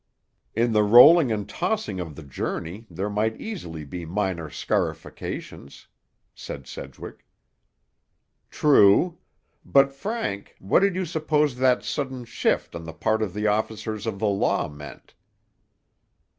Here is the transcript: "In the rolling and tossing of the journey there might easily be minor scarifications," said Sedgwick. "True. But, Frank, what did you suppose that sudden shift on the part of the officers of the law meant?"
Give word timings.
"In 0.55 0.71
the 0.71 0.81
rolling 0.81 1.31
and 1.31 1.47
tossing 1.47 1.99
of 1.99 2.15
the 2.15 2.23
journey 2.23 2.87
there 2.89 3.07
might 3.07 3.39
easily 3.39 3.85
be 3.85 4.03
minor 4.03 4.49
scarifications," 4.49 5.85
said 6.33 6.65
Sedgwick. 6.65 7.23
"True. 8.49 9.19
But, 9.63 9.93
Frank, 9.93 10.55
what 10.57 10.79
did 10.79 10.95
you 10.95 11.05
suppose 11.05 11.57
that 11.57 11.83
sudden 11.83 12.25
shift 12.25 12.73
on 12.73 12.83
the 12.83 12.93
part 12.93 13.21
of 13.21 13.35
the 13.35 13.45
officers 13.45 14.07
of 14.07 14.17
the 14.17 14.25
law 14.27 14.67
meant?" 14.67 15.13